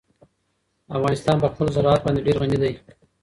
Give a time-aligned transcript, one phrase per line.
[0.97, 2.73] افغانستان په خپل زراعت باندې ډېر غني دی.